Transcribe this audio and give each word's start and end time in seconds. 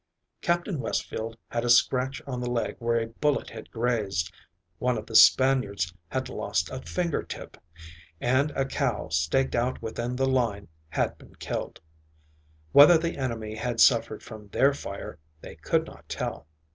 Captain 0.41 0.79
Westfield 0.79 1.37
had 1.49 1.63
a 1.63 1.69
scratch 1.69 2.23
on 2.25 2.39
the 2.39 2.49
leg 2.49 2.75
where 2.79 2.99
a 2.99 3.05
bullet 3.05 3.51
had 3.51 3.69
grazed, 3.69 4.33
one 4.79 4.97
of 4.97 5.05
the 5.05 5.13
Spaniards 5.15 5.93
had 6.09 6.27
lost 6.27 6.71
a 6.71 6.81
finger 6.81 7.21
tip, 7.21 7.55
and 8.19 8.49
a 8.55 8.65
cow 8.65 9.09
staked 9.09 9.53
out 9.53 9.79
within 9.79 10.15
the 10.15 10.27
line 10.27 10.67
had 10.89 11.19
been 11.19 11.35
killed. 11.35 11.81
Whether 12.71 12.97
the 12.97 13.15
enemy 13.19 13.55
had 13.57 13.79
suffered 13.79 14.23
from 14.23 14.47
their 14.47 14.73
fire 14.73 15.19
they 15.41 15.53
could 15.55 15.85
not 15.85 16.09
tell. 16.09 16.47